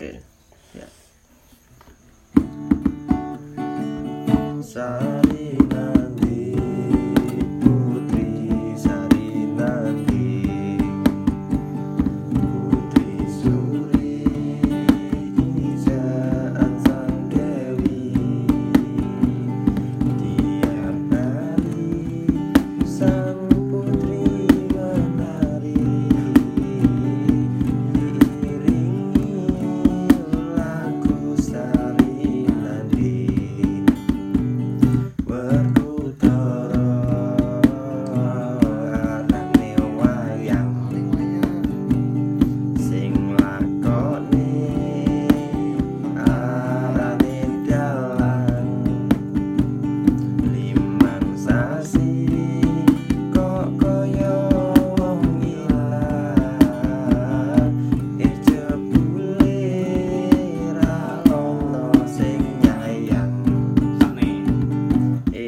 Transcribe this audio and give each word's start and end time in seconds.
good. 0.00 0.22
Yeah. 0.74 0.86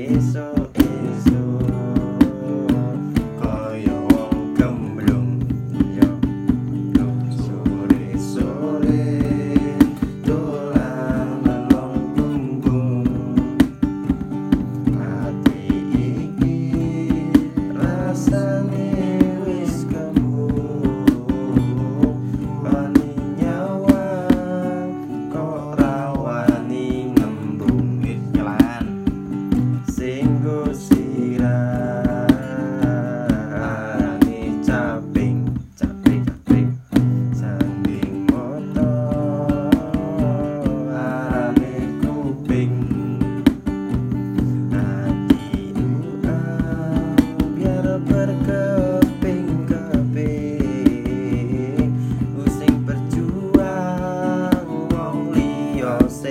So 0.02 0.51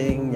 thing 0.02 0.31